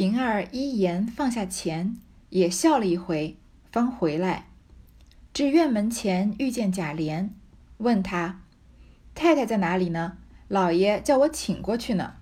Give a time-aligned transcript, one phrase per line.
[0.00, 1.94] 平儿依言放下钱，
[2.30, 3.36] 也笑了一回，
[3.70, 4.46] 方回来，
[5.34, 7.28] 至院门前遇见贾琏，
[7.76, 8.40] 问他
[9.14, 10.16] ：“太太在哪里呢？
[10.48, 12.14] 老爷叫我请过去呢。”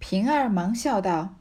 [0.00, 1.34] 平儿忙笑道：“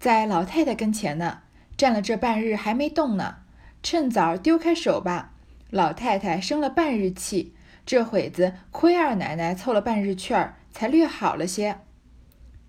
[0.00, 1.42] 在老太太跟前呢，
[1.76, 3.40] 站了这半日还没动呢。
[3.82, 5.34] 趁早丢开手吧。
[5.68, 7.54] 老太太生了半日气，
[7.84, 11.80] 这会子亏二奶奶凑了半日券儿，才略好了些。”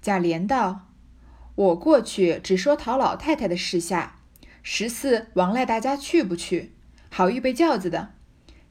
[0.03, 0.86] 贾琏道。
[1.57, 4.17] 我过去只说讨老太太的事下，
[4.61, 6.73] 十四王赖大家去不去？
[7.09, 8.13] 好预备轿子的，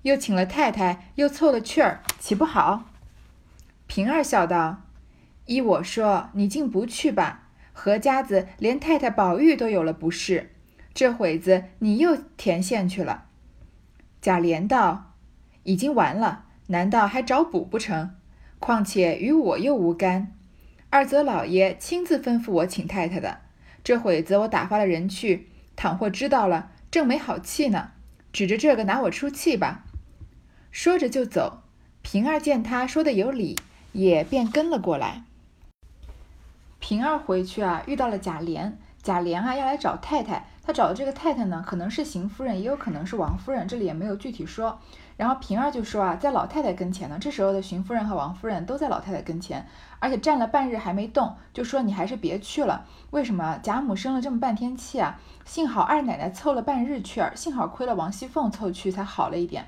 [0.03, 2.85] 又请了太太，又凑了趣儿，岂不好？
[3.89, 4.85] 平儿笑道
[5.47, 7.49] ：“依我说，你竟不去吧。
[7.73, 10.53] 何家子连太太宝玉都有了不是，
[10.95, 13.25] 这会子你又填线去了。”
[14.23, 15.15] 贾琏道
[15.65, 18.15] ：“已经完了，难道还找补不成？
[18.61, 20.33] 况且与我又无干。”
[20.89, 23.41] 二则老爷亲自吩咐我请太太的，
[23.83, 27.91] 这会子我打发了人去，倘或知道了，正没好气呢。
[28.33, 29.85] 指着这个拿我出气吧。
[30.71, 31.63] 说着就走。
[32.03, 33.59] 平儿见他说的有理，
[33.93, 35.25] 也便跟了过来。
[36.79, 38.75] 平儿回去啊，遇到了贾琏。
[39.03, 40.47] 贾琏啊，要来找太太。
[40.63, 44.81] 他找的这个太太呢，可能是邢夫人，也有可能是王夫人，这里也没有具体说。
[45.17, 47.17] 然后平儿就说啊，在老太太跟前呢。
[47.19, 49.67] 这时候的邢夫人和王夫人都在老太太跟前，
[49.99, 52.85] 而且站了半日还没动，就说你还是别去了。
[53.11, 53.59] 为什么？
[53.63, 59.67] 贾母生了这么半天气啊，幸好二奶奶凑了半日去，幸好亏了王熙凤凑去才好了一点。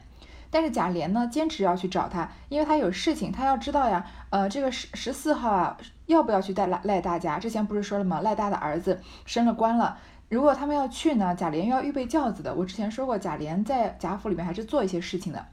[0.50, 4.04] 但是贾琏呢，坚持要去找他，因为他有事情，他要知道呀。
[4.30, 5.76] 呃，这个十十四号啊，
[6.06, 7.38] 要不要去带赖赖大家？
[7.38, 8.20] 之前不是说了吗？
[8.20, 9.98] 赖大的儿子升了官了。
[10.28, 12.54] 如果他们要去呢，贾琏又要预备轿子的。
[12.54, 15.46] 我之前说过，贾琏在贾府里面还是做一些事情的。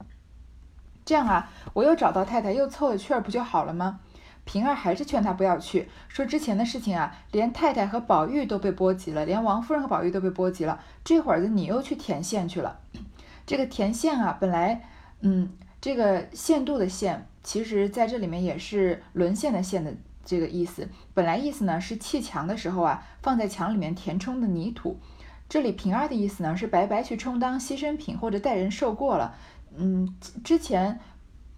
[1.05, 3.99] 这样啊，我又找到太太，又凑了趣儿，不就好了吗？
[4.43, 10.79] 平儿还是劝他不要去，说之前的事情啊，连太太和宝玉都被波及了，连王夫人和宝玉都被波及了。
[11.03, 12.79] 这会儿子你又去填线去了。
[13.47, 14.83] 这个填线啊，本来，
[15.21, 19.93] 嗯，这个限度的限，其实在这里面也是沦陷的陷的。
[20.25, 24.99] 这个意思，本来意思呢是砌墙的时候啊，放在墙里面填充的泥土。
[25.47, 29.35] 这里平儿的意思呢是白白去充当牺牲品或者代人受过了。
[29.77, 30.99] 嗯，之前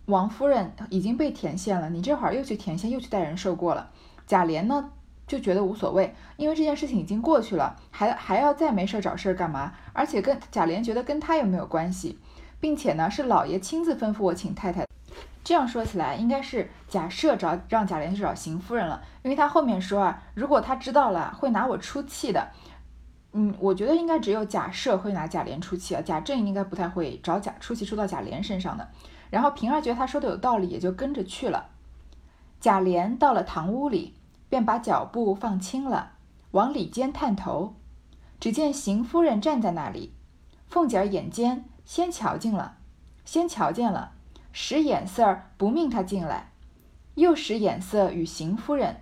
[0.06, 3.90] 王夫人已经被填线了，你这会儿又去填线，又去代人受过了。
[4.26, 4.92] 贾琏呢
[5.26, 9.74] 就觉得无所谓，因为这件事情已经过去了，还还要再没事找事儿干嘛？
[9.94, 12.20] 而且跟贾琏觉得跟他又没有关系，
[12.60, 14.86] 并且呢是老爷亲自吩咐我请太太。
[15.44, 22.50] 这样说起来，应该是贾赦找让贾琏去找邢夫人了，因为他后面说啊，如果他知道了，会拿我出气的。
[23.32, 28.90] 嗯，我觉得应该只有贾赦会拿贾琏出气啊，贾政应该不太会找贾出气出到贾琏身上的。
[29.30, 31.70] 然后平儿觉得他说的有道理，也就跟着去了。
[32.60, 34.16] 贾琏到了堂屋里，
[34.50, 36.14] 便把脚步放轻了，
[36.52, 37.76] 往里间探头，
[38.40, 40.14] 只见邢夫人站在那里，
[40.68, 42.78] 凤姐儿眼尖，先瞧见了，
[43.24, 44.14] 先瞧见了。
[44.52, 46.52] 使眼色儿不命他进来，
[47.16, 48.97] 又使眼色与邢夫人，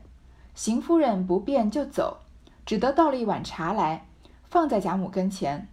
[0.54, 2.20] 邢夫人不便就走，
[2.66, 4.08] 只得倒了一碗茶来，
[4.44, 5.70] 放在贾母跟前。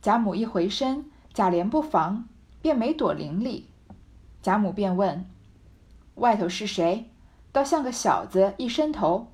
[0.00, 2.28] 贾母一回身，贾琏不防，
[2.60, 3.64] 便没躲伶俐。
[4.42, 5.28] 贾母便问
[6.16, 7.10] ：“外头是谁？
[7.50, 9.32] 倒像个小子，一伸头。”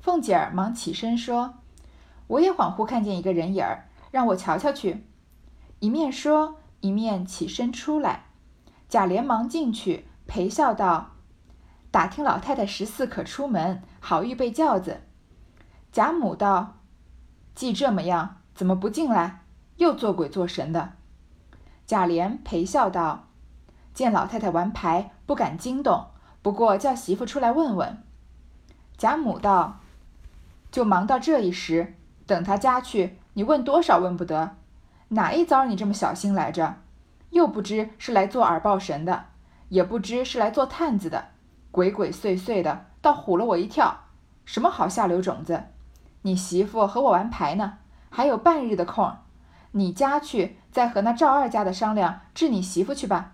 [0.00, 1.54] 凤姐儿忙起身说
[2.28, 5.04] ：“我也恍惚看见一个人影儿，让我瞧瞧去。”
[5.80, 6.56] 一面说。
[6.80, 8.26] 一面起身出来，
[8.88, 11.16] 贾琏忙进去陪笑道
[11.90, 15.00] ：“打听老太太十四可出门，好预备轿子。”
[15.90, 16.78] 贾母道
[17.54, 19.44] ：“既这么样，怎么不进来？
[19.76, 20.92] 又做鬼做神的。”
[21.86, 23.28] 贾琏陪笑道
[23.94, 26.08] ：“见老太太玩牌，不敢惊动，
[26.42, 28.02] 不过叫媳妇出来问问。”
[28.96, 29.80] 贾母道
[30.70, 31.94] ：“就忙到这一时，
[32.26, 34.56] 等他家去，你问多少问不得。”
[35.08, 36.76] 哪一遭你这么小心来着？
[37.30, 39.26] 又不知是来做耳报神的，
[39.68, 41.28] 也不知是来做探子的，
[41.70, 44.04] 鬼鬼祟祟的，倒唬了我一跳。
[44.44, 45.64] 什么好下流种子？
[46.22, 47.78] 你媳妇和我玩牌呢，
[48.10, 49.14] 还有半日的空，
[49.72, 53.32] 你家去再和那赵二家的商量治你媳妇去吧。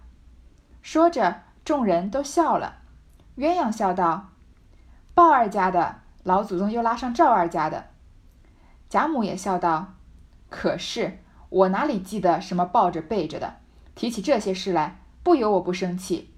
[0.82, 2.79] 说着，众人都笑了。
[3.37, 4.31] 鸳鸯笑道
[5.15, 7.87] ：“鲍二家的老祖宗又拉上赵二家的。”
[8.91, 9.94] 贾母也笑道
[10.50, 11.21] ：“可是。”
[11.55, 13.59] 我哪里记得什么抱着背着的？
[13.95, 16.31] 提起这些事来，不由我不生气。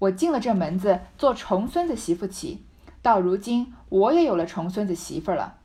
[0.00, 2.66] 我进了这门子做重孙子媳妇起，
[3.00, 5.56] 到如今我也有了重孙子媳妇了，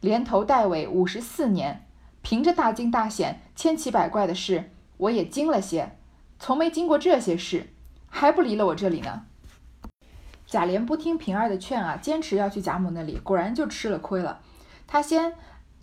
[0.00, 1.86] 连头带尾五十四年，
[2.22, 5.98] 凭着大惊大险、千奇百怪的事，我也惊了些，
[6.38, 7.68] 从没经过这些事，
[8.08, 9.26] 还不离了我这里呢。
[10.46, 14.40] 贾琏不听平儿的劝啊，坚持要去贾母那里，果然就吃了亏了。
[14.86, 15.34] 他先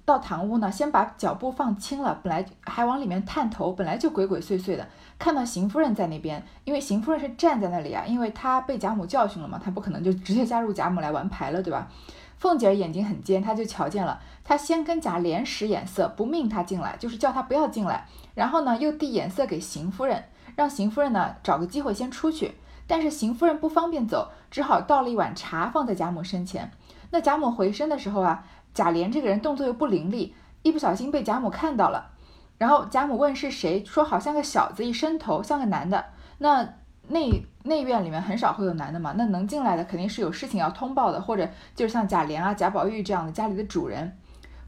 [0.07, 4.87] 到堂屋呢，先把脚步放轻了，本来还往里面探头，本来就鬼鬼祟祟的，
[5.19, 11.89] 看到邢夫人在那边，因为邢夫人是站在那里啊，因为她被贾母教训了嘛，她不可能就直接加入贾母来玩牌了，对吧？
[12.37, 20.23] 凤姐儿眼睛很尖，她就瞧见了，她先跟贾琏使眼色，不命他进来，就是叫他不要进来，然后呢又递眼色给邢夫人，
[20.55, 22.55] 让邢夫人呢找个机会先出去，
[22.87, 26.71] 但是邢夫人不方便走，只好倒了一碗茶放在贾母身前。
[27.09, 28.45] 那贾母回身的时候啊。
[28.77, 30.31] 贾琏这个人动作又不伶俐，
[30.61, 32.11] 一不小心被贾母看到了，
[32.59, 36.05] 然后贾母问是谁，说好像个小子，一伸头像个男的。
[36.37, 36.75] 那
[37.07, 44.15] 内内院里面很少会有男的嘛，那能进来的肯定是有事情要通报的，或者就是像贾琏啊、贾宝玉这样的家里的主人。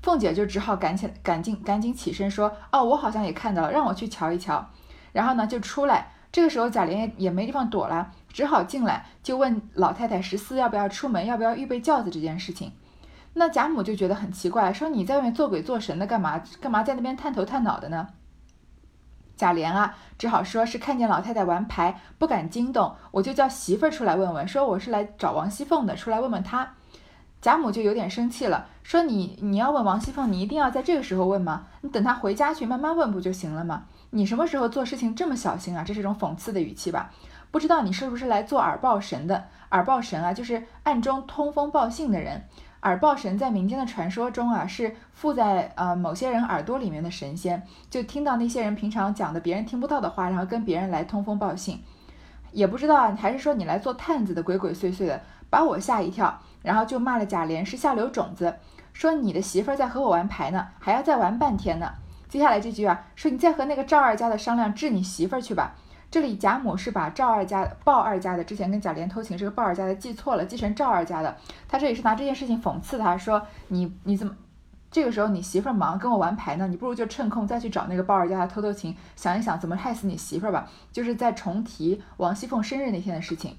[0.01, 4.65] 凤姐就只好赶起赶紧赶紧起身说：“哦，我好像也看到了，让我去瞧一瞧。”
[5.13, 12.71] 然后呢就出来，这个时候贾琏也也没地方躲了，只好进来就问老太太十四要不要出门，要不要预备轿子这件事情。
[13.33, 16.41] 那贾母就觉得很奇怪，说你在外面做鬼做神的干嘛？
[16.59, 18.07] 干嘛在那边探头探脑的呢？
[19.37, 26.73] 贾琏啊，只好说是看见老太太玩牌，不敢惊动，我就叫媳妇儿出来问问，说我是来找王熙凤的，出来问问她。
[27.41, 31.67] 贾母就有点生气了，说你你要问王熙凤，你一定要在这个时候问吗？
[31.79, 33.85] 你等她回家去慢慢问不就行了吗？
[34.09, 35.85] 你什么时候做事情这么小心啊？
[35.85, 37.11] 这是一种讽刺的语气吧？
[37.49, 39.45] 不知道你是不是来做耳报神的？
[39.71, 42.43] 耳报神啊，就是暗中通风报信的人。
[42.83, 51.83] 耳报神在民间的传说中啊，是附在呃某些人耳朵里面的神仙，就听到那些人平常讲的别人听不到的话，然后跟别人来通风报信。
[52.51, 58.55] 也不知道啊，还是说你来做探子的，鬼鬼祟祟的，把我吓一跳，然后就骂了贾琏是下流种子，
[58.93, 61.91] 说你的媳妇儿在和我玩牌呢，还要再玩半天呢。
[62.27, 65.75] 接下来这句啊，说你再和那个赵二家的商量治你媳妇儿去吧。
[66.11, 71.38] 这里贾母是把赵二家、鲍二家的之前跟贾琏偷情这个鲍二家的记错了，记成赵二家的。
[71.67, 74.35] 他这里是拿这件事情讽刺他，说你你怎么
[74.89, 76.67] 这个时候你媳妇忙跟我玩牌呢？
[76.67, 80.67] 你不如就趁空再去找那个鲍二家的偷偷情，想一想怎么害死你媳妇吧。
[80.91, 83.56] 就是在重提王熙凤生日那天的事情。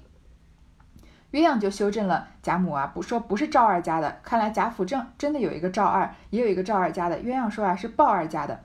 [1.31, 7.17] 鸳鸯就修正了贾母啊，不说不是赵二家的，看来贾府正真的有一个赵二，也有一个赵二家的。
[7.21, 8.59] 鸳鸯说啊是鲍二家的。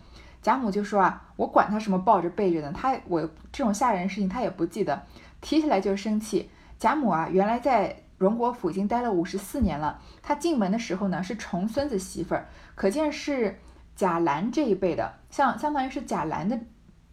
[0.47, 3.21] 贾母就说啊，我管他什么抱着背着的，他我
[3.51, 5.03] 这种吓人的事情他也不记得，
[5.41, 6.49] 提起来就生气。
[6.79, 12.47] 贾母啊，原来在荣国府已经待了五十四年了，她进门的时候呢是重孙子媳妇儿，
[12.77, 13.59] 可见是
[13.97, 16.57] 贾兰这一辈的，像相当于是贾兰的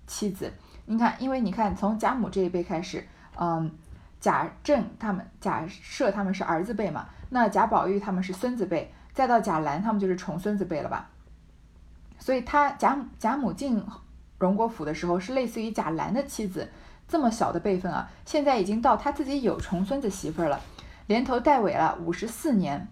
[0.05, 0.53] 妻子。
[0.85, 3.03] 你看，因为你看从贾母这一辈开始，
[3.39, 3.71] 嗯，
[4.19, 11.09] 贾政他们、贾赦他们是儿子辈嘛，那贾宝玉他们是孙子辈，再到贾兰他们就是重孙子辈了吧？
[12.23, 13.83] 所以他贾贾母进
[14.39, 16.71] 荣国府的时候是类似于贾兰的妻子，
[17.05, 20.61] 这么小的辈分啊，现在已经到他自己有重孙子媳妇了，
[21.07, 22.87] 连头带尾了五十四年，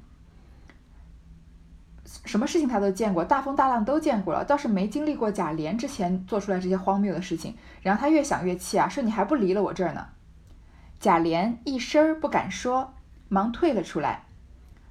[2.26, 7.56] 什么事情他都见过，大风大浪都见过了，倒是没经历过贾琏之前做出来这些荒谬的事情。
[7.82, 10.08] 然后他越想越气啊，说你还不离了我这儿呢。
[11.00, 12.94] 贾琏一声不敢说，
[13.30, 14.26] 忙退了出来。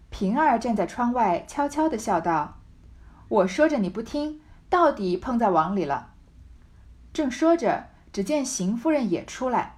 [0.08, 2.59] 平儿站在窗外，悄悄地笑道。
[3.30, 6.14] 我说着你不听，到底碰在网里了。
[7.12, 9.76] 正说着，只见邢夫人也出来。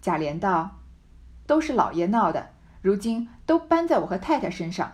[0.00, 0.78] 贾琏道
[1.46, 4.92] ：“都是老爷闹的，如今都搬在我和太太身上。”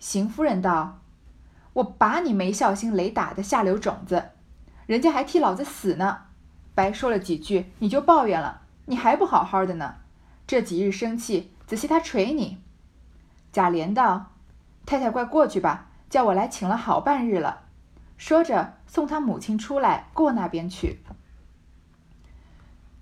[0.00, 1.00] 邢夫人道
[1.74, 4.30] ：“我把你没孝心雷打的下流种子，
[4.86, 6.20] 人家还替老子死呢，
[6.74, 9.96] 白说了几句你就抱怨了，你还不好好的呢？
[10.46, 12.62] 这几日生气，仔细他捶你。”
[13.52, 14.32] 贾琏道
[14.86, 17.62] ：“太太快过去吧。”叫我来请了好半日了，
[18.16, 21.00] 说着送他母亲出来过那边去。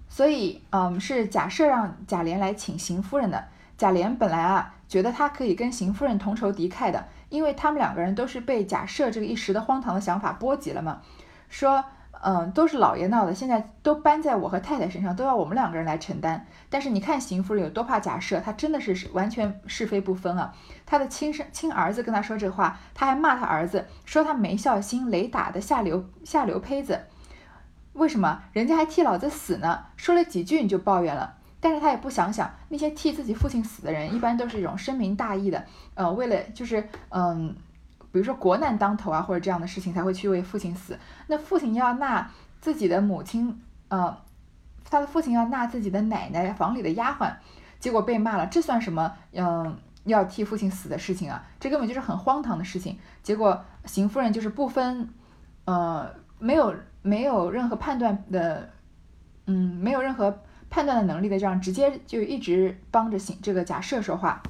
[0.09, 3.49] 所以，嗯，是贾赦让贾琏来请邢夫人的。
[3.77, 11.03] 贾琏本来啊，觉得他可以跟邢夫人同仇敌忾的，因为他们两个人都是被贾赦这个一时的荒唐的想法波及了嘛。
[11.49, 11.85] 说。
[12.23, 16.47] 嗯，都是老爷闹的，现在都搬在我和太太身上，都要我们两个人来承担。
[16.71, 20.55] 但是你看邢夫人有多怕假设，她真的是完全是非不分啊！
[20.87, 27.01] 她的亲生亲儿子跟她说这话，她还骂他儿子，说他没孝心，雷打的下流下流胚子。
[27.93, 29.87] 为什么人家还替老子死呢？
[29.97, 37.55] 说了几句你就抱怨了，但是他也不想想那些替自己父亲死的人，一般都是一种深明大义的，呃，为了就是嗯。
[38.15, 40.97] 比如说国难当头啊，或者这样的事情才会去为父亲死。
[41.27, 42.31] 那父亲要纳
[42.61, 44.17] 自己的母亲，呃，
[44.89, 47.35] 他的父亲要纳自己的奶奶房里的丫鬟，
[47.81, 49.13] 结果被骂了，这算什么？
[49.33, 51.45] 嗯，要替父亲死的事情啊？
[51.59, 52.97] 这根本就是很荒唐的事情。
[53.25, 55.13] 结果邢夫人就是不分，
[55.65, 58.71] 呃，没有没有任何判断的，
[59.47, 60.39] 嗯，没有任何。
[60.71, 64.43] 判断的能力的，这样直接就一直帮着邢这个假设说话，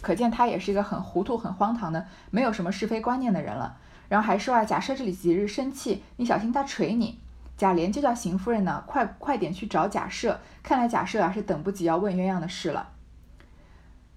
[0.00, 3.76] 可见他也是一个很糊涂、很荒唐的，没有什么是非观念的人了。
[4.08, 7.20] 然后还说啊，假设这里几日生气，你小心他捶你。
[7.56, 10.38] 贾琏就叫邢夫人呢，快快点去找贾赦。
[10.62, 12.88] 看来贾赦啊是等不及要问鸳鸯的事了。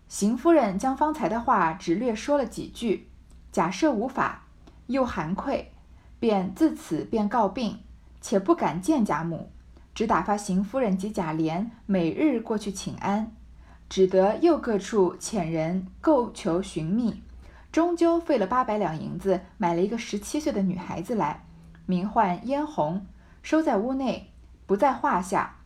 [0.08, 3.10] 邢夫人将方才的话只略说了几句，
[3.52, 4.44] 贾赦无法，
[4.88, 5.74] 又含愧，
[6.20, 7.80] 便自此便告病，
[8.22, 9.52] 且不敢见贾母，
[9.94, 13.36] 只打发邢夫人及贾琏每日过去请安，
[13.94, 17.22] 只得又各处遣人购求寻觅，
[17.72, 21.46] 终究费了八百两银子，买了一个十七岁的女孩子来，
[21.86, 23.06] 名唤嫣红。
[23.44, 24.32] 收在屋内，
[24.66, 25.58] 不在话下。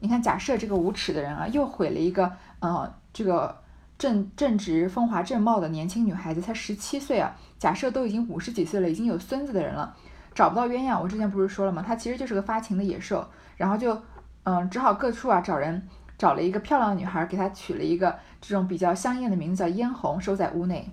[0.00, 3.62] 你看贾赦这个无耻的人啊，又毁了一个呃这个
[3.96, 7.34] 正正直风华正茂的年轻女孩子，才十七岁啊。
[7.58, 9.96] 贾赦都已经五十几岁了，已经有孙子的人了，
[10.34, 11.00] 找不到鸳鸯。
[11.00, 11.82] 我之前不是说了吗？
[11.82, 13.26] 他其实就是个发情的野兽，
[13.56, 13.98] 然后就
[14.42, 15.88] 嗯只好各处啊找人
[16.22, 20.88] 找了一个漂亮的女孩，给她取了一个这种比较香艳的名字叫嫣红，收在屋内。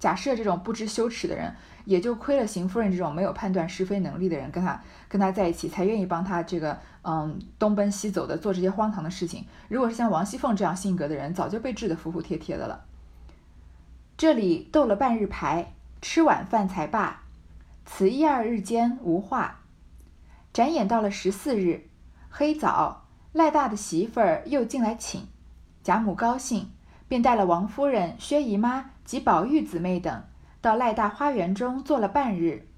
[0.00, 1.54] 假设这种不知羞耻的人。
[1.84, 9.44] 也就亏了邢夫人这种没有判断是非能力的人，跟他跟他在一起，才愿意帮他这个嗯东奔西走的做这些荒唐的事情。
[9.68, 12.84] 如果是像王熙凤这样性格的人，早就被治得服服帖帖的了。
[14.16, 17.22] 这里斗了半日牌，吃晚饭才罢。
[17.84, 19.62] 此一二日间无话。
[20.52, 21.88] 展眼到了十四日，
[22.30, 23.01] 黑早
[23.32, 25.26] 赖大的媳妇儿又进来请，
[25.82, 26.70] 贾母高兴，
[27.08, 30.22] 便带了王夫人、薛姨妈及宝玉姊妹等。
[30.60, 32.68] 到赖大花园中坐了半日，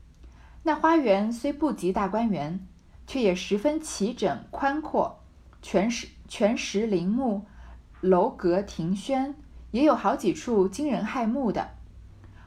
[0.62, 2.66] 那花园虽不及大观园，
[3.06, 5.20] 却也十分齐整宽阔，
[5.60, 7.44] 全石全石林木，
[8.00, 9.34] 楼阁亭轩，
[9.72, 11.72] 也有好几处惊人骇目的。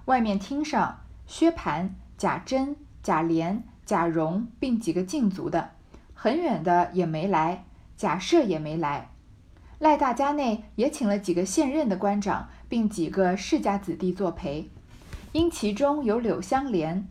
[0.05, 5.71] 外面厅上，薛蟠、贾珍、贾琏、贾蓉并几个禁足的，
[6.15, 7.65] 很远的也没来，
[7.97, 9.09] 贾赦也没来。
[9.79, 14.69] 赖大家内也请了几个现任的官长，并几个世家子弟作陪。
[15.33, 17.07] 因其中有柳香莲，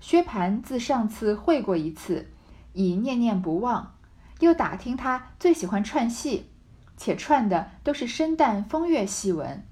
[0.00, 2.30] 薛蟠自上次会过一次，
[2.72, 3.94] 已念念不忘。
[4.40, 6.50] 又打听他最喜欢串戏，
[6.96, 9.66] 且串的都是生旦风月戏文，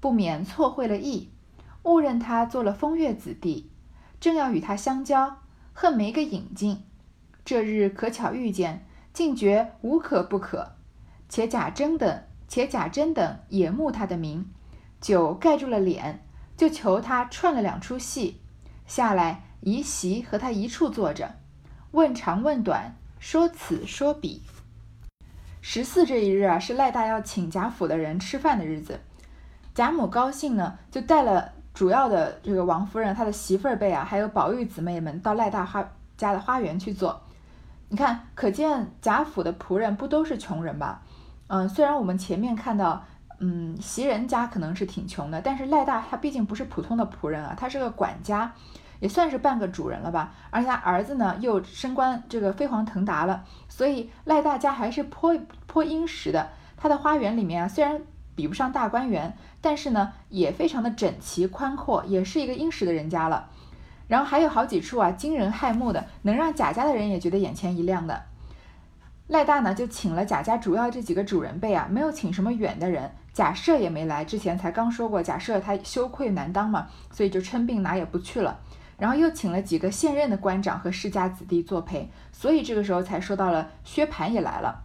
[0.00, 1.30] 不免错会了意，
[1.82, 3.70] 误认他做了风月子弟，
[4.20, 5.38] 正要与他相交，
[5.72, 6.84] 恨没个引进。
[7.44, 8.86] 这日可巧遇见，
[9.16, 10.72] 竟觉无可不可。
[11.26, 14.44] 且贾珍等，且贾珍等也慕他的名，
[15.00, 16.22] 酒盖住了脸。
[16.54, 18.42] 就求他串了两出戏，
[18.86, 21.36] 下来一席和他一处坐着，
[21.92, 24.42] 问长问短，说此说彼。
[25.62, 29.00] 十四这一日啊，是赖大要请贾府的人吃饭的日子。
[29.74, 37.25] 贾母高兴呢，就带了主要的这个王夫人、她的媳妇儿辈啊，还有宝玉姊妹们到赖大花家的花园去坐。
[37.88, 41.02] 你看，可见贾府的仆人不都是穷人吧？
[41.48, 43.04] 嗯，虽然我们前面看到。
[43.38, 48.50] 嗯，袭人家可能是挺穷的，但是赖大他毕竟不是普通的仆人啊，他是个管家，
[48.98, 50.32] 也算是半个主人了吧。
[50.48, 56.48] 而且他儿子呢又升官，这个飞黄腾达了，所以赖大家还是颇颇殷实的。
[56.78, 58.00] 他的花园里面啊，虽然
[58.34, 63.50] 比不上大观园，但是呢也非常的整齐宽阔，也是一个殷实的人家了。
[64.08, 68.22] 然后还有好几处啊惊人骇目的，能让贾家的人也觉得眼前一亮的。
[69.28, 73.10] 赖大呢就请了贾家主要这几个主人辈啊，没有请什么远的人。
[73.32, 78.60] 贾赦也没来，之前才刚说过，贾赦他羞愧难当嘛，所以就称病哪也不去了。
[78.96, 84.84] 然后又请了几个现任的官长和世家子弟作陪，所以这个时候才说到了薛蟠也来了。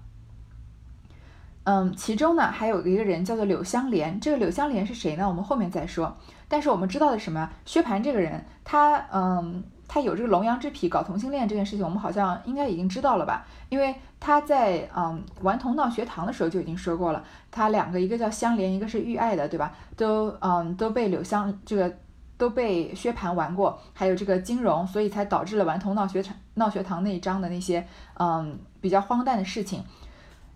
[1.63, 5.27] 嗯，其中呢还有一个人叫做柳香莲，这个柳香莲是谁呢？
[5.27, 6.15] 我们后面再说。
[6.47, 7.49] 但是我们知道的什么？
[7.65, 9.63] 薛蟠这个人，他嗯。
[9.93, 13.45] 他有这个龙阳之癖搞同性恋这件事情，我们好像应该已经知道了吧？
[13.67, 19.73] 因为他在嗯顽童闹学堂的时候就已经说过了，他两个一个叫香莲，一个是玉爱的，对吧？
[19.97, 21.93] 都嗯都被柳香这个
[22.37, 27.85] 都被薛蟠玩过，还有这个金荣，所以才导致了顽童闹学闹学堂那一章的那些
[28.17, 29.83] 嗯比较荒诞的事情。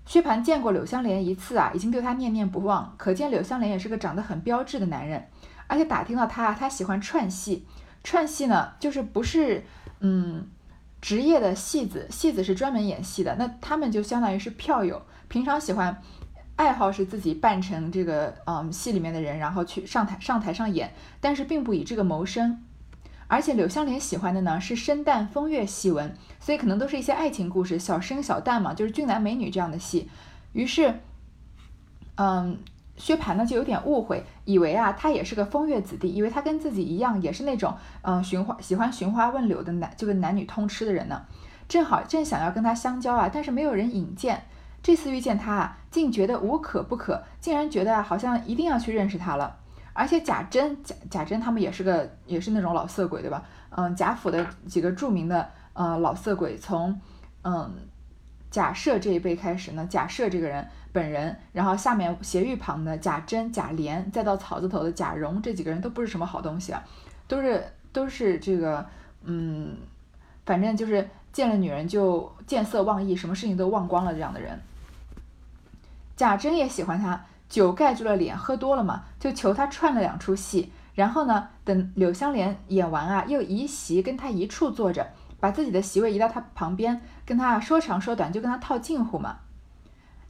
[0.06, 5.28] 薛蟠见过柳香莲一次啊，已经对他念念不忘，可见柳香莲也是个长得很标致的男人，
[5.68, 7.66] 而且打听到他他喜欢串戏。
[8.04, 9.66] 串戏呢，就是不是
[10.00, 10.48] 嗯
[11.02, 16.00] 职业的戏子，戏子是专门演戏的，那他们就相当于是票友，平常喜欢
[16.56, 22.64] 爱好是自己扮成这个嗯戏里面的人，然后去上台上台上演，但是并不以这个谋生。
[23.28, 30.10] 而且柳湘莲喜欢的呢是生旦风月戏文，所以可能都是一些爱情故事，小生小旦嘛，就是俊男美女这样的戏。
[30.54, 31.00] 于是，
[32.16, 32.58] 嗯。
[32.98, 41.22] 薛蟠呢就有点误会，以为啊他也是个风月子弟，以为他跟自己一样也是那种嗯寻花喜欢寻花问柳的男就跟男女通吃的人呢。
[41.68, 44.46] 正好正想要跟他相交啊，但是没有人引荐。
[44.82, 49.58] 这次遇见他啊，竟觉得无可不可，竟然觉得好像一定要去认识他了。
[49.98, 53.42] 而且贾珍、贾贾珍他们也是个，也是那种老色鬼，对吧？
[53.70, 57.00] 嗯，贾府的几个著名的呃老色鬼，从
[57.44, 57.74] 嗯
[58.52, 66.84] 贾赦这一辈开始呢，贾赦这个人本人，然后下面斜玉旁的贾珍、贾琏，再到草字头的贾蓉，这几个人都不是什么好东西啊，
[67.28, 68.86] 都是都是这个
[69.24, 69.78] 嗯，
[70.46, 74.60] 反正就是见了女人就见色忘义，什么事情都忘光了这样的人。
[76.16, 80.72] 贾珍也喜欢他，酒盖住了脸，喝多了嘛，就求他串了两出戏。
[80.94, 85.08] 然后呢，等柳湘莲演完啊，又移席跟他一处坐着，
[85.40, 89.40] 把自己的席位移到他旁边，跟他说长说短，就跟他套近乎嘛。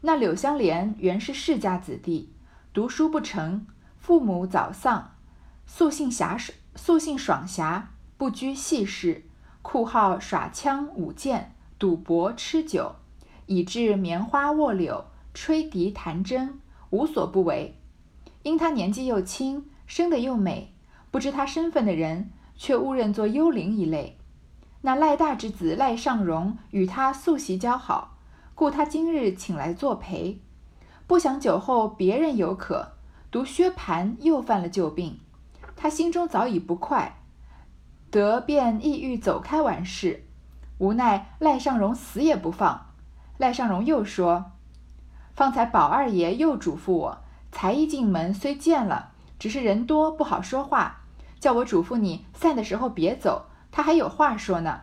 [0.02, 2.34] 那柳湘莲原是世家子弟，
[2.74, 3.66] 读书不成，
[3.98, 5.12] 父母早丧，
[5.66, 9.24] 素性侠爽，素性爽侠，不拘细事，
[9.62, 12.96] 酷好耍枪舞剑，赌博吃酒，
[13.46, 15.06] 以致棉花卧柳。
[15.36, 16.50] 吹笛弹筝，
[16.96, 17.78] 无所不为。
[18.44, 20.74] 因他年纪又轻，生得又美，
[21.12, 24.18] 不知他身份的人，却误认作幽灵一类。
[24.82, 28.18] 那赖大之子赖尚荣与他素习交好，
[28.54, 30.40] 故他今日请来作陪。
[31.08, 32.94] 不想酒后别人有可，
[33.30, 35.20] 独薛蟠又犯了旧病。
[35.76, 37.18] 他心中早已不快，
[38.10, 40.24] 得便意欲走开完事，
[40.78, 42.94] 无奈赖尚荣死也不放。
[43.38, 44.52] 赖尚荣又说。
[45.36, 47.18] 方才宝二爷又嘱咐我，
[47.52, 51.02] 才一进门虽见了，只是人多不好说话，
[51.42, 54.82] 叫我嘱咐你散的时候别走，他还有话说呢。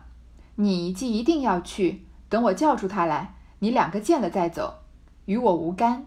[0.55, 4.81] 你既一定要去，等我叫出他来，你两个见了再走，
[5.25, 6.05] 与我无干。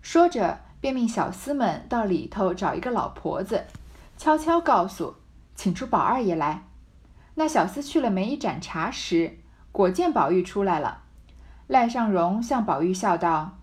[0.00, 3.66] 说着，便命小厮们到里头找一个老婆子，
[4.18, 5.14] 悄悄告诉，
[5.54, 6.64] 请出宝二爷来。
[7.36, 9.38] 那小厮去了没一盏茶时，
[9.70, 11.01] 果见宝玉出来了。
[11.72, 13.56] 赖尚荣向宝玉笑道：“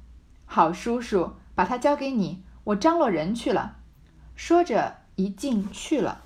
[0.48, 3.75] 好叔叔，把他交给你，我张罗人去了。”
[4.36, 6.22] 说着一进去了。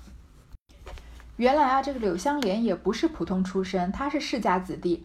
[1.36, 5.04] 原来啊，这个柳湘莲也不是普通出身，她是世家子弟，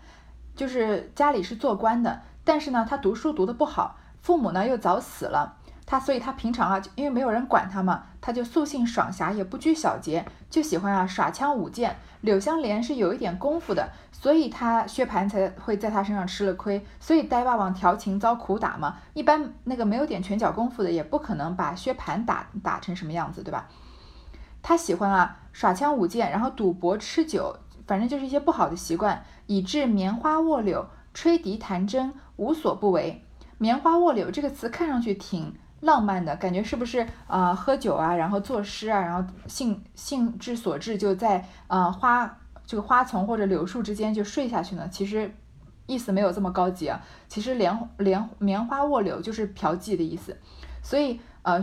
[0.55, 5.57] 就是家里是做官的，但是呢，她读书读得不好，父母呢又早死了。
[5.85, 11.97] 他所以，他平常啊，因为没有人管他嘛，他就素性爽侠，也不拘小节，就喜欢啊耍枪舞剑。
[12.21, 13.89] 柳湘莲是有一点功夫的，
[14.21, 16.85] 所以他薛蟠才会在他身上吃了亏。
[16.99, 23.69] 所以呆霸王调情遭苦打嘛，一般那个没有点拳脚功夫的，也不可能把薛蟠打打成什么样子，对吧？
[24.61, 27.55] 他喜欢啊耍枪舞剑，然后赌博吃酒，
[27.87, 33.23] 反正就是一些不好的习惯，以致棉花卧柳、吹笛弹筝无所不为。
[33.57, 35.55] 棉花卧柳这个词看上去挺。
[35.81, 37.55] 浪漫的感觉是不是啊？
[37.55, 42.38] 喝酒啊，然后作诗啊，然后兴兴致所致，就在啊花
[42.69, 44.87] 这个花丛或者柳树之间就睡下去呢？
[44.91, 45.33] 其实
[45.87, 47.01] 意思没有这么高级啊。
[47.27, 50.37] 其实莲莲棉花卧柳就是嫖妓的意思。
[50.83, 51.59] 所以呃，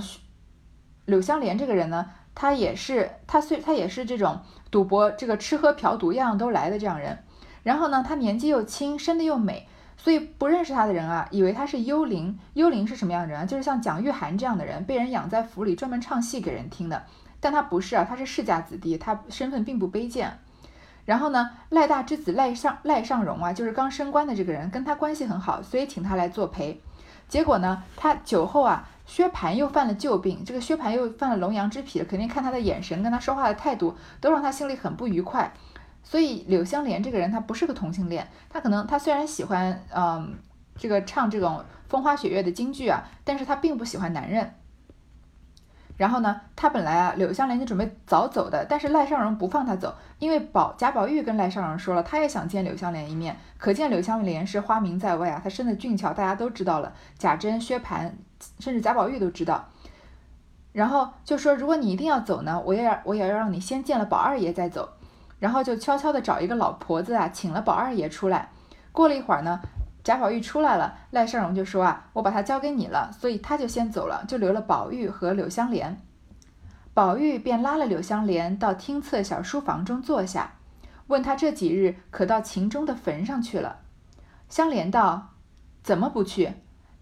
[1.05, 7.17] 柳湘莲这个人呢，他也是他虽他也是这种赌博这个吃喝嫖赌样样都来的这样人。
[7.63, 9.69] 然后呢，他年纪又轻，生的又美。
[9.97, 12.37] 所以不认识他的人啊，以为他是幽灵。
[12.55, 13.47] 幽灵是什么样的人啊？
[13.47, 17.05] 就是像蒋玉菡这样的人，被人养在府里，专门唱戏给人听的。
[17.39, 20.41] 但他不是啊，他是世家子弟，他身份并不卑贱。
[21.07, 26.83] 然后呢，赖大之子赖尚赖尚荣啊，就是刚升官的这个人，跟他关系很好，所以请他来作陪。
[27.29, 35.53] 结果呢，他酒后啊，薛蟠又犯了旧病，这个薛蟠又犯了龙阳之癖，肯定看他的眼神，跟他说话的态度，都让他心里很不愉快。
[36.03, 40.37] 所以柳湘莲这个人，他不是个同性恋，他可能他虽然喜欢，嗯，
[40.77, 44.55] 这个唱这种风花雪月的京剧啊，但是他并不喜欢男人。
[45.97, 58.11] 然后呢，他本来啊，柳湘莲就准备早走的，但是赖尚荣不放他走，因为宝贾宝玉跟赖尚荣说了，他也想见柳湘莲一面，可见柳湘莲是花名在外啊，她生的俊俏，大家都知道了，贾珍、薛蟠，
[58.59, 59.65] 甚至贾宝玉都知道。
[60.73, 64.91] 然后就说，如果你一定要走呢，我也要我也要让你先见了宝二爷再走。
[65.39, 68.51] 然后就悄悄的找一个老婆子啊，请了宝二爷出来。
[68.93, 69.61] 过了一会儿呢，
[70.07, 76.01] 贾宝玉出来了，赖尚荣就说啊，我把他交给你了，所以他就先走了，就留了宝玉和柳湘莲。
[76.95, 80.53] 宝玉便拉了柳湘莲到厅侧小书房中坐下，
[81.09, 83.81] 问他这几日可到秦钟的坟上去了。
[84.49, 85.35] 湘莲道
[85.83, 86.53] ：“怎么不去？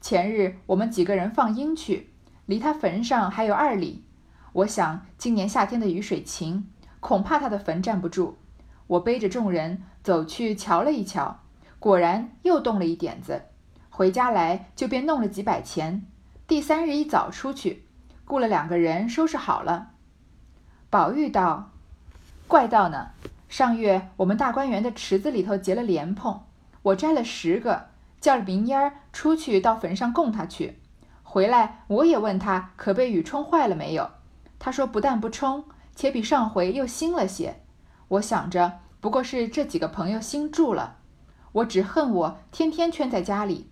[0.01, 2.09] 前日我们几个人放鹰去，
[2.47, 4.07] 离他坟上还有二里。
[4.55, 8.39] 我想今年夏天的雨水勤。”恐怕他的坟站不住，
[8.87, 11.41] 我背着众人走去瞧了一瞧，
[11.85, 13.43] 果然又动了一点子。
[13.91, 16.07] 回家来就便弄了几百钱。
[16.47, 17.85] 第三日一早出去，
[18.25, 19.91] 雇了两个人收拾好了。
[20.89, 21.73] 宝玉道
[22.49, 23.11] ：“怪道呢，
[23.51, 26.41] 上月我们大观园的池子里头结了莲蓬，
[26.81, 30.79] 我摘了十个，叫了明烟儿出去到坟上供他去。
[31.23, 34.11] 回来我也问他可被雨冲坏了没有，
[34.59, 37.61] 他说不但不冲，且比上回又新了些。
[38.09, 40.97] 我想着不过是这几个朋友新住了，
[41.55, 43.69] 我只恨我天天圈在家里，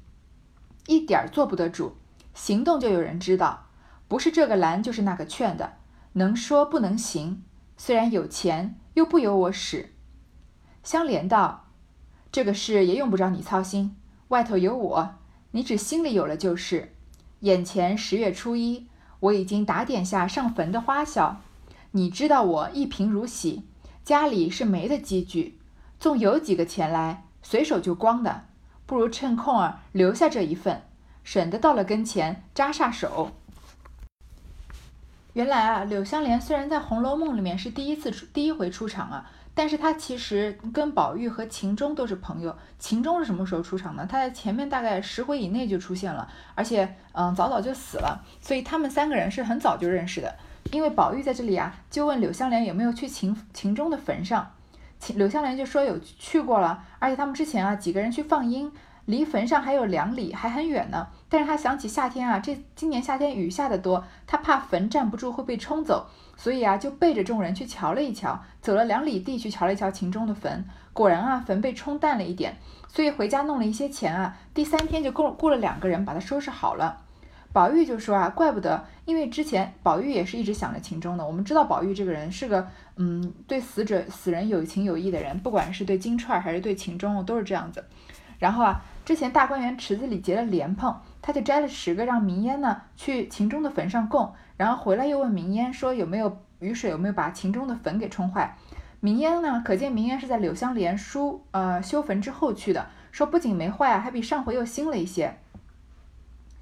[0.86, 1.96] 一点儿做不得主，
[2.32, 3.66] 行动就有人知道，
[4.06, 5.74] 不是这个拦就是那个劝的，
[6.12, 7.42] 能说不能行。
[7.76, 9.94] 虽然有钱，又不由我使。
[10.84, 11.70] 香莲道，
[12.30, 13.96] 这个事也用不着你操心，
[14.28, 15.14] 外头有我，
[15.50, 16.94] 你只心里有了就是。
[17.40, 18.86] 眼前十月初一，
[19.18, 21.40] 我已经打点下上坟的花销。
[21.90, 23.64] 你知道我一贫如洗，
[24.04, 25.58] 家里是没的积聚，
[25.98, 28.44] 纵有几个钱来，随手就光的，
[28.86, 30.82] 不如趁空儿留下这一份，
[31.24, 33.32] 省得到了跟前扎煞手。
[35.34, 42.54] 原来啊，柳湘莲虽然在《红楼梦》里面是第一次出第一回出场啊，但是她其实跟宝玉和秦钟都是朋友。
[42.78, 44.06] 秦钟是什么时候出场呢？
[44.06, 50.34] 他在前面大概十回以内就出现了，而且嗯早早就死了，所以他们三个人是很早就认识的。
[50.70, 54.52] 因为宝玉在这里啊，就问柳湘莲有没有去秦秦钟的坟上，
[55.14, 58.72] 柳湘莲就说有去过了，而且他们之前啊几个人去放鹰。
[59.06, 61.08] 离坟上还有两里，还很远呢。
[61.28, 70.64] 但是他想起夏天啊，这今年夏天雨下的多，他怕坟站不住会被冲走，所以啊，就背着众人去瞧了一瞧，走了两里地去瞧了一瞧秦钟的坟。
[70.92, 77.01] 果然啊，坟被冲淡了一点，所以回家弄了一些钱啊，第三天就雇雇了两个人把它收拾好了。
[77.52, 81.26] 宝玉就说啊，怪不得，因为之前宝玉也是一直想着秦钟的。
[81.26, 87.84] 我们知道宝玉这个人是个嗯，对死者死人有情有义的人，不管是对金钏还是对秦钟，都是这样子。
[88.38, 88.82] 然后啊。
[89.04, 98.56] 之前大观园池子里结了莲蓬，他就摘了十个，让明烟呢去秦钟的坟上供，然后回来又问明烟说有没有雨水，有没有把秦钟的坟给冲坏。
[99.00, 105.36] 明烟呢，可见明烟是在柳湘莲书呃修坟之后去的，说不仅没坏啊，还比上回又新了一些。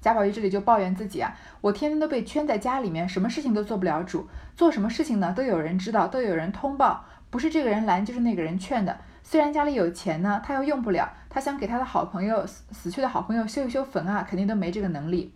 [0.01, 8.97] 贾宝玉这里就抱怨自己啊，我天天都被圈在家里面，什么事情都做不了主，做什么事情呢都有人知道，都有人通报，不是这个人拦就是那个人劝的。
[9.23, 11.13] 虽然家里有钱呢，他又用不了。
[11.29, 15.33] 他想给他的好朋友死死去的好朋友修一修坟啊，肯定都没这个能力。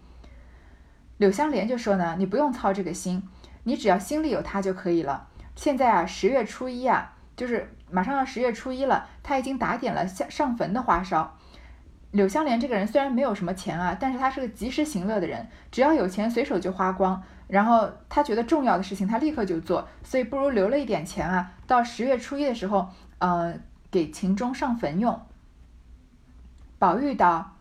[1.17, 3.23] 柳湘莲就说呢：“你不用操这个心，
[3.63, 5.27] 你只要心里有他就可以了。
[5.55, 11.37] 现在啊，十月初一啊，就是马上要十月初一了，他已经打点了上上坟的花烧。
[12.15, 17.21] 柳湘莲这个人虽然没有什么钱啊，但是他是个及时行乐的人，只要有钱随手就花光。
[17.47, 25.21] 然后他觉得重要的事情，他立刻就做，所以不如留了一点钱啊，到十月初一的时候，嗯。”给秦钟上坟用。
[26.77, 27.53] 宝玉道：“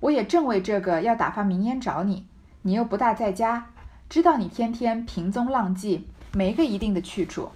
[0.00, 2.26] 我也正为这个要打发明烟找你，
[2.62, 3.66] 你又不大在家，
[4.08, 7.50] 知道你天天平踪浪迹，没个一定的去处。”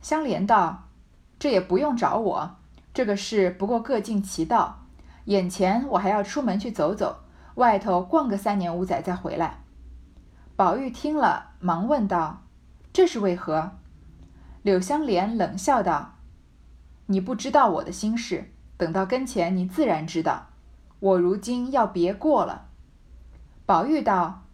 [0.00, 0.84] 香莲道
[1.40, 2.56] ：“这也不用找我，
[2.94, 4.84] 这个事不过各尽其道。
[5.28, 7.20] 眼前我还要出门去走走，
[7.56, 9.60] 外头逛个三年五载再回来。”
[10.56, 12.44] 宝玉听了，忙问道
[12.92, 13.72] ：“这是为何？”
[14.62, 16.14] 柳香莲冷笑道。
[17.06, 20.46] 你不知道我的心事，等到跟前，你自然知道。
[21.00, 22.66] 我如今要别过了。
[23.66, 24.44] 宝玉道：“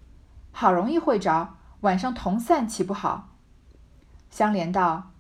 [0.50, 3.30] 好容易会着，晚上同散岂不好？”
[4.28, 5.12] 香莲道：“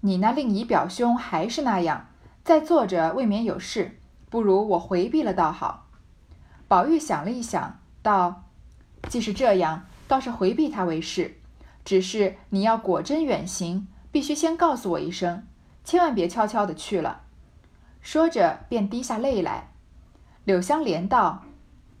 [0.00, 2.06] 你那令姨表兄还是那样，
[2.42, 3.98] 在坐着未免有事，
[4.32, 5.88] 不如我回避了倒好。”
[6.66, 8.44] 宝玉想了一想，道
[9.10, 11.36] ：“既是这样，倒是回避他为是。
[11.84, 15.46] 只是你要果真远行，必须先告诉我一声。”
[15.84, 17.20] 千万别悄悄的去了。
[18.00, 19.72] 说着，便滴下泪来。
[20.44, 21.42] 柳湘莲道：“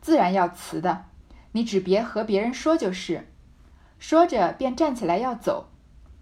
[0.00, 1.04] 自然要辞的，
[1.50, 3.28] 你只别和别人说就是。”
[4.00, 5.68] 说着，便站起来要走，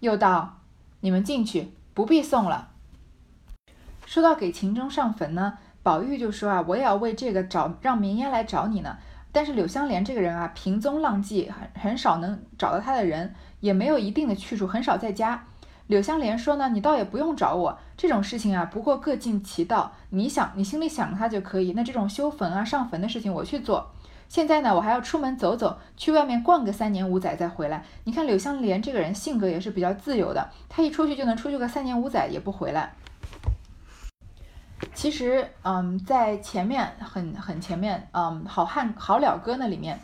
[0.01, 0.59] 又道
[0.99, 2.71] ：“你们进去，不必送了。”
[4.05, 8.97] 说到给秦钟上坟呢，宝玉就说：“啊，我也要为这个找让明烟来找你呢。
[9.31, 15.45] 但是柳湘莲这个人啊，平踪浪迹，很很少能找到他的人，也没有一定的去处，很少在家。”
[15.87, 19.91] 柳湘莲说呢，你倒也不用找我这种事情啊，不过各尽其道。
[20.11, 21.73] 你想，你心里想他就可以。
[21.73, 23.91] 那这种修坟啊、上坟的事情，我去做。
[24.29, 27.83] 现在呢，我还要出门走走，去外面逛个三年五载再回来。
[28.05, 32.93] 你看柳湘莲这个人性格也是比较自由的，他一出去就能出去个三年五载也不回来。
[35.01, 39.99] 其实，嗯，在前面很很前面，嗯，《好汉好了歌》那里面，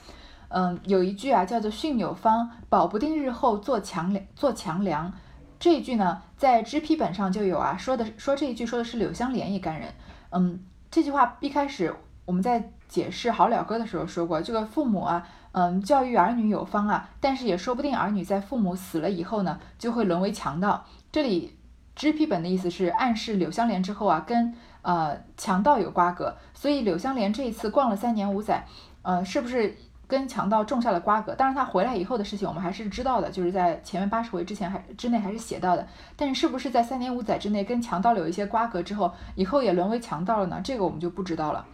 [0.47, 5.13] 嗯，有一句啊，叫做“训有方，保不定日后做强梁，做强梁”。
[5.59, 9.93] 这一句呢，在支批本上就有啊，说的说这一句说的是柳湘莲一干人。
[10.31, 11.93] 嗯，这句话一开始
[12.25, 20.87] 我们在解释好了歌的时候说过，这个父母啊，嗯，教育儿女有方啊，但是也说不定儿女在父母死了以后呢，就会沦为强盗。
[21.11, 21.55] 这里
[21.95, 24.55] 知批本的意思是暗示柳湘莲之后啊，跟
[24.87, 28.65] 呃强盗有瓜葛，所以柳湘莲这一次逛了三年五载，
[29.01, 29.75] 呃，是不是
[30.07, 31.35] 跟强盗种下了瓜葛？
[31.35, 35.85] 当然，他回来以后的事情我们还是知道的，就是在前面八十回之前还之内还是写到的。
[36.15, 40.61] 但是，是不是在三年五载之内跟强盗有一些瓜葛之后，以后也沦为强盗了呢？
[40.63, 41.65] 这个我们就不知道了。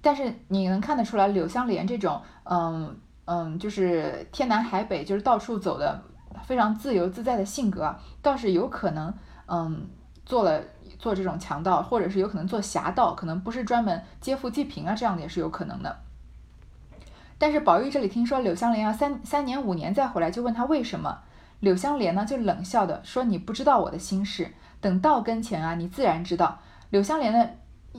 [0.00, 6.02] 但是你能看得出来，柳湘莲这种，嗯嗯，就是天南海北，就是到处走的。
[6.44, 9.12] 非常自由自在的性格，倒是有可能，
[9.46, 9.88] 嗯，
[10.26, 10.60] 做了
[10.98, 15.98] 做这种强盗，或者是有可能做侠盗，可能不是专门劫富济贫啊，这样的也是有可能的。
[17.38, 21.18] 但是宝玉这里听说柳湘莲要三三年五年再回来，就问他为什么。
[21.60, 26.58] 柳湘莲呢就冷笑的说：“你不知道我的心事，等到跟前啊，你自然知道。”
[26.90, 27.48] 柳湘莲呢，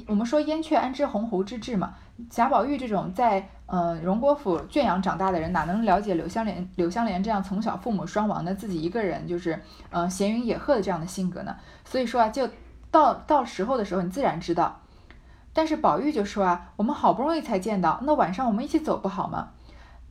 [0.07, 1.95] 我们说燕雀安知鸿鹄之志嘛。
[2.29, 11.55] 贾宝玉这种在呃荣国府圈养长大的人，哪能了解柳湘莲柳湘莲这样从小父母双亡的自己一个人就是呃闲云野鹤的这样的性格呢？
[11.83, 12.47] 所以说啊，就
[12.91, 14.81] 到到时候的时候，你自然知道。
[15.53, 19.49] 但是宝玉就说啊，我们好不容易才见到，那晚上我们一起走不好吗？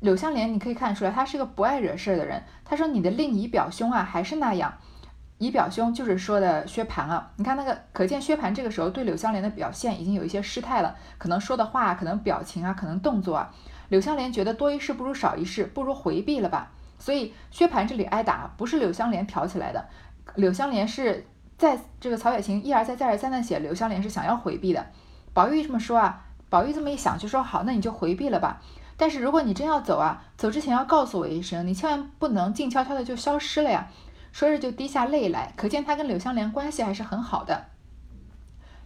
[0.00, 2.42] 柳湘莲你可以看出来，他是个不爱惹事儿的人。
[2.64, 4.74] 他说你的令姨表兄啊，还是那样。
[5.38, 13.52] 姨表兄就是说的薛蟠啊，你看那个，可见薛蟠这个时候对柳湘莲的表现已经有一些失态了，可能说的话，可能表情啊，可能动作啊，
[13.88, 16.72] 柳湘莲觉得多一事不如少一事，不如回避了吧。
[16.98, 19.86] 所以薛蟠这里挨打不是柳湘莲挑起来的，
[20.34, 21.26] 柳湘莲是
[21.58, 24.86] 在这个曹雪芹一而再再而三的写柳湘莲是想要回避的。
[25.32, 28.60] 宝玉这么说啊，宝玉这么一想就说好，那你就回避了吧。
[28.96, 33.88] 但是如果你真要走啊，走之前要告诉我一声，你千万不能静悄悄的就消失了呀。
[34.32, 37.66] 说着就滴下泪来，可见他跟柳湘莲关系还是很好的。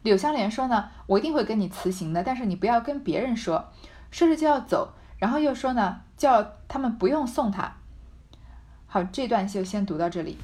[0.02, 3.70] 柳湘莲说呢：“我一定会跟你辞行的，但是你不要跟别人说。”
[4.11, 7.74] 说着就要走，然后又说呢：“叫他们不用送他。”
[8.87, 10.38] 好，这段就先读到这里。